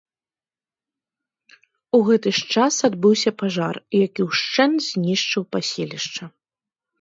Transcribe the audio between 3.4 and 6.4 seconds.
пажар, які ўшчэнт знішчыў паселішча.